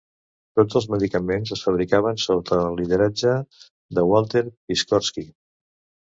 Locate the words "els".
0.79-0.85